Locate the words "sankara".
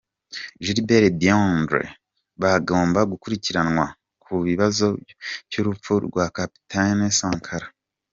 7.19-7.67